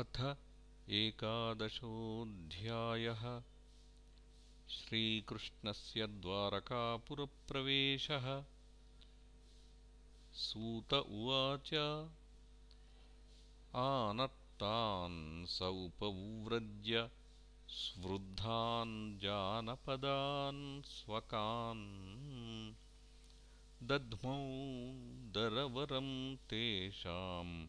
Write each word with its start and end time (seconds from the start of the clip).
अथ 0.00 0.36
एकादशोऽध्यायः। 0.88 3.42
श्रीकृष्णस्य 4.68 6.06
द्वारकापुरप्रवेशः। 6.06 8.44
सूत 10.32 10.94
उवाच 10.94 11.74
आनत्तान् 13.74 15.46
स 15.46 15.62
उपव्रज्य 15.62 17.10
स्वृद्धान् 17.68 19.18
जानपदान् 19.18 20.82
स्वकान्। 20.82 22.74
दध्मौ 23.82 24.38
दरवरं 25.32 26.36
तेषाम् 26.36 27.66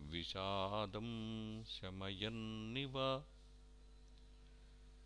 विषादं 0.00 1.64
शमयन्निव। 1.64 3.24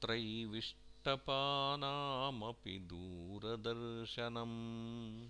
त्रैविष्टपानामपि 0.00 2.78
दूरदर्शनम्। 2.78 5.28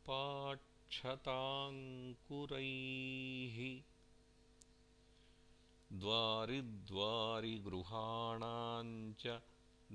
द्वारि 6.03 6.61
द्वारि 6.91 7.55
गृहाणां 7.69 8.85
च 9.23 9.39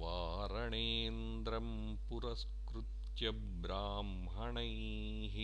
वारणेन्द्रं 0.00 1.68
पुरस्कृत्य 2.08 3.30
ब्राह्मणैः 3.64 5.36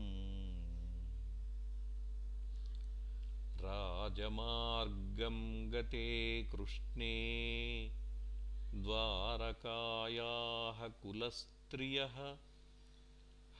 राजमार्गं 3.64 5.38
गते 5.72 6.06
कृष्णे 6.52 7.10
द्वारकायाः 8.84 10.80
कुलस्त्रियः 11.02 12.16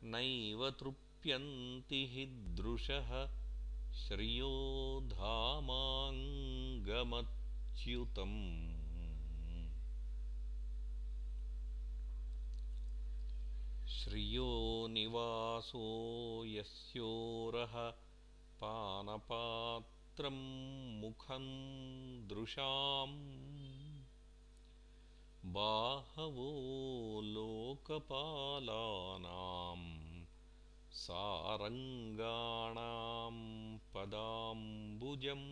नैव 0.02 0.70
तृप्यन्ति 0.70 2.06
हि 2.06 2.26
दृशः 2.26 3.26
श्रियो 3.94 5.00
धामाङ्गमच्युतम्। 5.04 6.50
श्रियो 13.88 14.86
निवासो 14.90 15.86
यस्योरः 16.46 17.90
पानपात्रं 18.60 20.38
मुखं 21.00 21.44
दृशाम् 22.28 23.59
बाहवो 25.44 26.50
लोकपालानां 27.24 29.82
सारङ्गाणां 30.92 33.34
पदाम्बुजम्। 33.94 35.48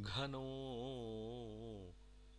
घनो 0.00 0.46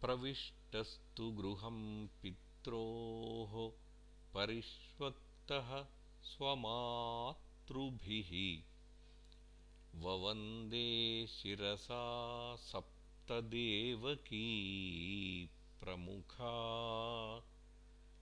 प्रविष्टस्तु 0.00 1.30
गृहं 1.30 2.06
पित्रोः 2.06 3.72
परिष्वक्तः 4.34 5.86
स्वमातृभिः। 6.24 8.62
ववन्दे 10.00 11.26
शिरसा 11.26 12.56
सप्तदेवकी 12.56 14.44
प्रमुखा। 15.80 16.54